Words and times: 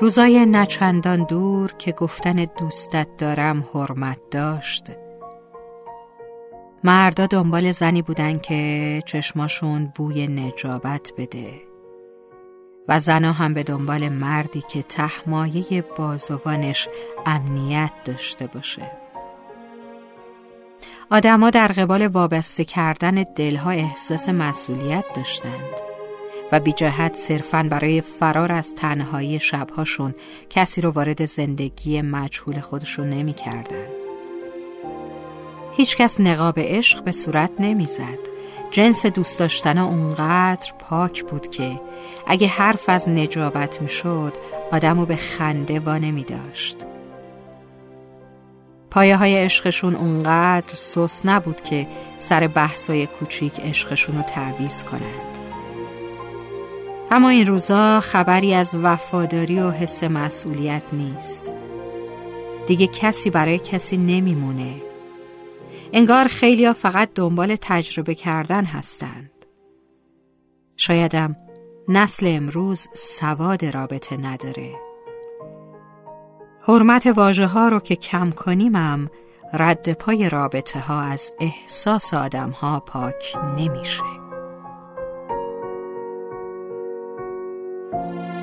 روزای 0.00 0.46
نچندان 0.46 1.24
دور 1.24 1.72
که 1.72 1.92
گفتن 1.92 2.46
دوستت 2.58 3.08
دارم 3.18 3.62
حرمت 3.74 4.18
داشت. 4.30 4.86
مردا 6.84 7.26
دنبال 7.26 7.70
زنی 7.70 8.02
بودن 8.02 8.38
که 8.38 9.02
چشماشون 9.06 9.92
بوی 9.94 10.26
نجابت 10.26 11.12
بده. 11.18 11.50
و 12.88 13.00
زنا 13.00 13.32
هم 13.32 13.54
به 13.54 13.62
دنبال 13.62 14.08
مردی 14.08 14.62
که 14.68 14.82
تحمایه 14.82 15.82
بازوانش 15.96 16.88
امنیت 17.26 17.92
داشته 18.04 18.46
باشه. 18.46 18.90
آدما 21.10 21.50
در 21.50 21.68
قبال 21.68 22.06
وابسته 22.06 22.64
کردن 22.64 23.24
دلها 23.36 23.70
احساس 23.70 24.28
مسئولیت 24.28 25.04
داشتند. 25.14 25.87
و 26.52 26.60
بی 26.60 26.72
جهت 26.72 27.14
صرفا 27.14 27.68
برای 27.70 28.00
فرار 28.00 28.52
از 28.52 28.74
تنهایی 28.74 29.40
شبهاشون 29.40 30.14
کسی 30.50 30.80
رو 30.80 30.90
وارد 30.90 31.24
زندگی 31.24 32.02
مجهول 32.02 32.60
خودشون 32.60 33.10
نمی 33.10 33.32
کردن. 33.32 33.86
هیچ 35.76 35.96
کس 35.96 36.20
نقاب 36.20 36.54
عشق 36.58 37.04
به 37.04 37.12
صورت 37.12 37.50
نمی‌زد. 37.58 38.18
جنس 38.70 39.06
دوست 39.06 39.38
داشتن 39.38 39.78
اونقدر 39.78 40.72
پاک 40.78 41.24
بود 41.24 41.50
که 41.50 41.80
اگه 42.26 42.46
حرف 42.46 42.88
از 42.88 43.08
نجابت 43.08 43.82
می‌شد 43.82 44.36
آدمو 44.72 45.06
به 45.06 45.16
خنده 45.16 45.80
وا 45.80 45.98
نمی 45.98 46.24
داشت. 46.24 46.84
پایه 48.90 49.16
های 49.16 49.36
عشقشون 49.36 49.94
اونقدر 49.94 50.74
سوس 50.74 51.26
نبود 51.26 51.62
که 51.62 51.86
سر 52.18 52.46
بحثای 52.46 53.06
کوچیک 53.06 53.60
عشقشون 53.60 54.16
رو 54.16 54.22
تعویز 54.22 54.84
کنند. 54.84 55.37
اما 57.10 57.28
این 57.28 57.46
روزا 57.46 58.00
خبری 58.00 58.54
از 58.54 58.74
وفاداری 58.82 59.60
و 59.60 59.70
حس 59.70 60.04
مسئولیت 60.04 60.82
نیست. 60.92 61.52
دیگه 62.66 62.86
کسی 62.86 63.30
برای 63.30 63.58
کسی 63.58 63.96
نمیمونه. 63.96 64.74
انگار 65.92 66.28
خیلیا 66.28 66.72
فقط 66.72 67.10
دنبال 67.14 67.56
تجربه 67.60 68.14
کردن 68.14 68.64
هستند. 68.64 69.30
شایدم 70.76 71.36
نسل 71.88 72.26
امروز 72.36 72.88
سواد 72.92 73.64
رابطه 73.64 74.16
نداره. 74.16 74.74
حرمت 76.68 77.06
واژه 77.06 77.46
ها 77.46 77.68
رو 77.68 77.80
که 77.80 77.96
کم 77.96 78.30
کنیمم 78.30 79.08
رد 79.52 79.92
پای 79.92 80.28
رابطه 80.28 80.80
ها 80.80 81.00
از 81.00 81.32
احساس 81.40 82.14
آدم 82.14 82.50
ها 82.50 82.80
پاک 82.80 83.36
نمیشه. 83.58 84.27
Thank 87.90 88.32
you. 88.32 88.37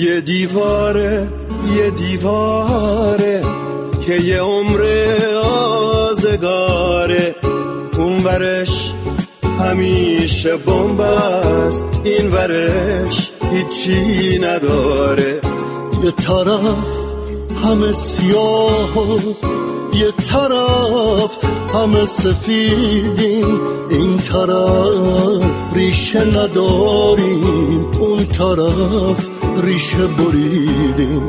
یه 0.00 0.20
دیواره 0.20 1.28
یه 1.76 1.90
دیواره 1.90 3.44
که 4.06 4.14
یه 4.14 4.40
عمر 4.40 4.80
آزگاره. 6.08 7.34
اون 7.98 8.24
ورش 8.24 8.92
همیشه 9.60 10.56
بمب 10.56 11.00
است 11.00 11.86
این 12.04 12.30
ورش 12.30 13.30
هیچی 13.52 14.38
نداره. 14.38 15.40
یه 16.04 16.10
طرف 16.10 16.86
همه 17.64 17.92
سیاه 17.92 18.90
یه 19.94 20.10
طرف 20.10 21.38
همه 21.74 22.06
سفیدیم 22.06 23.60
این 23.90 24.18
طرف 24.18 25.42
ریشه 25.74 26.24
نداریم 26.24 27.90
اون 28.00 28.24
طرف 28.24 29.39
ریشه 29.60 30.06
بریدیم. 30.06 31.22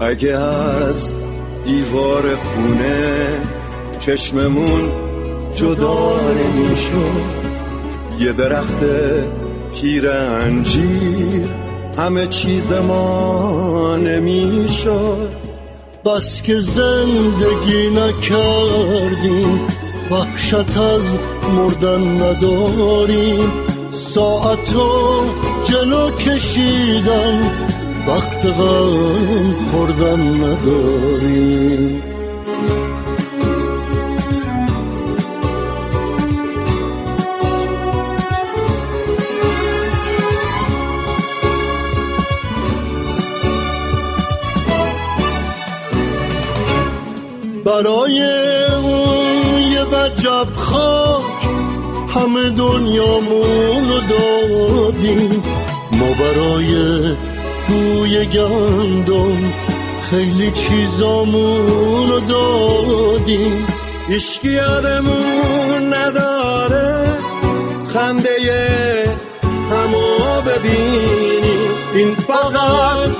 اگه 0.00 0.36
از 0.36 1.12
دیوار 1.64 2.36
خونه 2.36 3.40
چشممون 3.98 4.88
جدا 5.56 6.20
نمی‌شد 6.20 7.40
یه 8.20 8.32
درخت 8.32 8.80
پیر 9.74 10.10
انجیر 10.10 11.48
همه 11.98 12.26
چیز 12.26 12.72
ما 12.72 13.96
نمی‌شد. 13.96 15.28
بس 16.04 16.42
که 16.42 16.58
زندگی 16.58 17.90
نکردیم 17.90 19.60
وحشت 20.10 20.78
از 20.78 21.14
مردن 21.56 22.22
نداریم. 22.22 23.52
ساعتو 23.90 25.22
جلو 25.70 26.10
کشیدن 26.10 27.40
وقت 28.06 28.46
غم 28.46 29.54
خوردن 29.70 30.20
نداریم 30.20 32.02
برای 47.64 48.22
اون 48.82 49.62
یه 49.62 49.84
وجب 49.84 50.46
خاک 50.56 51.09
همه 52.14 52.50
دنیامون 52.50 53.88
رو 53.90 54.00
دادیم. 54.08 55.42
ما 55.92 56.12
برای 56.12 56.72
بوی 57.68 58.26
گندم 58.26 59.52
خیلی 60.10 60.50
چیزامون 60.50 62.10
رو 62.10 62.20
دادیم. 62.20 63.66
ایشکی 64.08 64.52
یادمون 64.52 65.94
نداره 65.94 67.18
خنده 67.88 68.30
همو 69.70 70.40
ببینیم. 70.40 71.70
این 71.94 72.14
فقط 72.14 73.10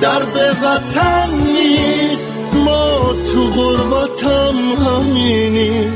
درد 0.00 0.56
وطن 0.62 1.30
نیست. 1.34 2.28
ما 2.64 3.14
تو 3.32 3.50
غربتم 3.50 4.54
همینیم. 4.84 5.92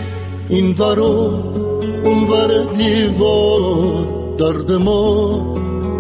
این 0.49 0.75
ورو 0.79 1.68
اون 2.05 2.25
ور 2.31 2.65
دیوار 2.77 4.07
درد 4.39 4.73
ما 4.73 5.33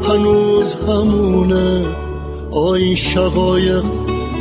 هنوز 0.02 0.74
همونه. 0.74 1.82
آی 2.50 2.96
شقایق 2.96 3.84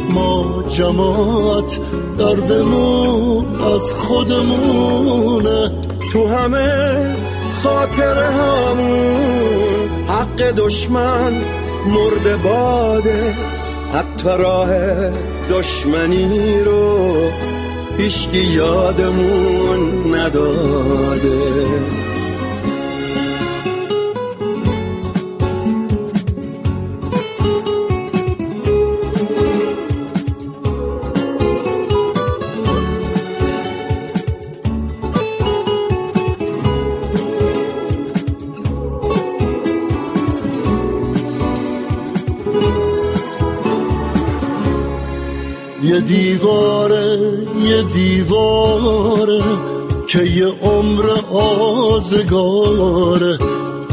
ما 0.10 0.64
جماعت 0.70 1.80
دردمون 2.20 3.62
از 3.62 3.94
خودمونه. 3.94 5.72
تو 6.14 6.28
همه 6.28 7.16
خاطر 7.64 8.24
همون 8.24 9.88
حق 10.08 10.52
دشمن 10.52 11.34
مرد 11.88 12.44
باده. 12.44 13.36
حتی 13.94 14.30
راه 14.30 14.70
دشمنی 15.50 16.60
رو 16.60 17.08
هیچکی 17.98 18.44
یادمون 18.44 20.16
نداده. 20.16 22.07
یه 45.88 46.00
دیواره 46.02 47.20
یه 47.64 47.84
دیواره 47.84 49.44
که 50.08 50.24
یه 50.24 50.48
عمر 50.48 51.06
آزگاره. 51.92 53.38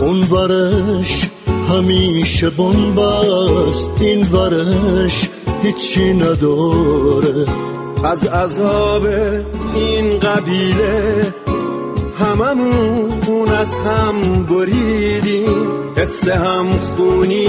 اون 0.01 0.23
ورش 0.23 1.31
همیشه 1.69 2.51
بنبست 2.51 3.91
این 4.01 4.27
ورش 4.27 5.31
هیچی 5.63 6.13
نداره. 6.15 7.47
از 8.05 8.27
عذاب 8.27 9.07
این 9.75 10.19
قبیله 10.19 11.27
هممون 12.19 13.49
از 13.49 13.79
هم 13.79 14.45
بریدیم. 14.45 15.69
حس 15.97 16.29
هم 16.29 16.67
خونی 16.79 17.49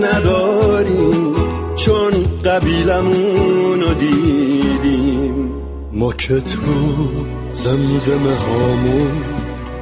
نداریم. 0.00 1.43
چون 1.84 2.12
قبیلمون 2.44 3.80
رو 3.80 3.94
دیدیم. 3.94 5.50
ما 5.92 6.12
که 6.12 6.40
تو 6.40 6.94
زمزمه 7.52 8.34
هامون 8.34 9.22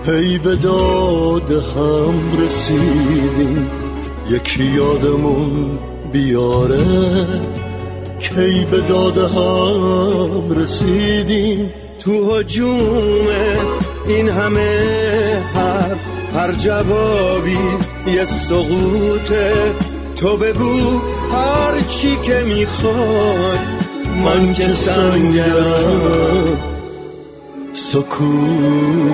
هی 0.06 0.38
به 0.38 0.56
داد 0.56 1.50
هم 1.50 2.44
رسیدیم. 2.44 3.70
یکی 4.30 4.64
یادمون 4.64 5.78
بیاره 6.12 6.84
کی 8.20 8.66
به 8.70 8.80
داد 8.80 9.18
هم 9.18 10.52
رسیدیم. 10.52 11.70
تو 11.98 12.34
هجوم 12.34 13.26
این 14.06 14.28
همه 14.28 15.42
حرف 15.54 16.06
هر 16.34 16.52
جوابی 16.52 17.58
یه 18.06 18.24
سقوطه 18.24 19.74
تو 20.16 20.36
بگو 20.36 21.00
هر 21.32 21.80
چی 21.88 22.16
که 22.16 22.44
می‌خوای 22.46 23.58
من 24.24 24.54
که 24.54 24.68
سنگرم. 24.74 26.58
سکوته 27.72 29.12